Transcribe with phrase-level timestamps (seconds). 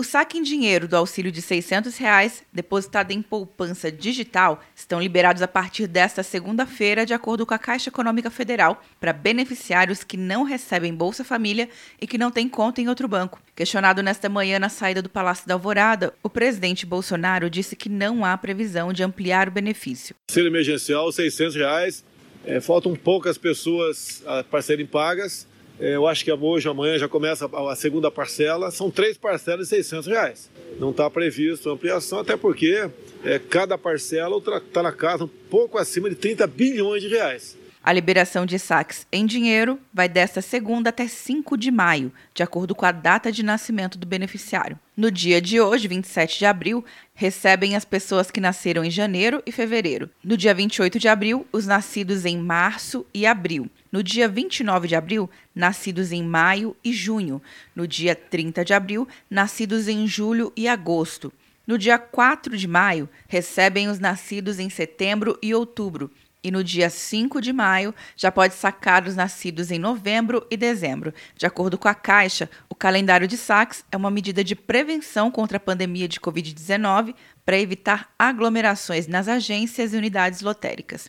[0.00, 5.42] O saque em dinheiro do auxílio de 600 reais, depositado em poupança digital, estão liberados
[5.42, 10.42] a partir desta segunda-feira, de acordo com a Caixa Econômica Federal, para beneficiários que não
[10.42, 11.68] recebem Bolsa Família
[12.00, 13.42] e que não têm conta em outro banco.
[13.54, 18.24] Questionado nesta manhã na saída do Palácio da Alvorada, o presidente Bolsonaro disse que não
[18.24, 20.16] há previsão de ampliar o benefício.
[20.30, 22.02] Auxílio emergencial, 600 reais,
[22.46, 25.46] é, faltam poucas pessoas ah, para serem pagas
[25.80, 28.70] eu acho que hoje, amanhã já começa a segunda parcela.
[28.70, 30.50] São três parcelas de 600 reais.
[30.78, 32.88] Não está previsto ampliação, até porque
[33.24, 37.56] é, cada parcela está na casa um pouco acima de 30 bilhões de reais.
[37.82, 42.74] A liberação de saques em dinheiro vai desta segunda até 5 de maio, de acordo
[42.74, 44.78] com a data de nascimento do beneficiário.
[44.94, 49.50] No dia de hoje, 27 de abril, recebem as pessoas que nasceram em janeiro e
[49.50, 50.10] fevereiro.
[50.22, 53.70] No dia 28 de abril, os nascidos em março e abril.
[53.90, 57.40] No dia 29 de abril, nascidos em maio e junho.
[57.74, 61.32] No dia 30 de abril, nascidos em julho e agosto.
[61.70, 66.10] No dia 4 de maio, recebem os nascidos em setembro e outubro
[66.42, 71.14] e no dia 5 de maio já pode sacar os nascidos em novembro e dezembro.
[71.36, 75.58] De acordo com a Caixa, o calendário de saques é uma medida de prevenção contra
[75.58, 77.14] a pandemia de Covid-19
[77.46, 81.08] para evitar aglomerações nas agências e unidades lotéricas.